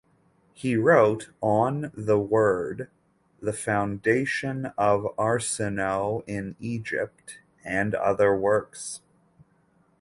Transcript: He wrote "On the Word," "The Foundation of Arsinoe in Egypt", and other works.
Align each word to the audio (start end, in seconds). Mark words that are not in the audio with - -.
He 0.55 0.75
wrote 0.75 1.29
"On 1.41 1.91
the 1.93 2.17
Word," 2.17 2.89
"The 3.39 3.53
Foundation 3.53 4.73
of 4.75 5.05
Arsinoe 5.15 6.23
in 6.25 6.55
Egypt", 6.59 7.37
and 7.63 7.93
other 7.93 8.35
works. 8.35 9.01